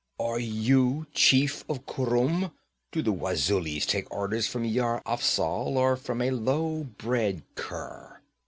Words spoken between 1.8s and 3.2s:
Khurum? Do the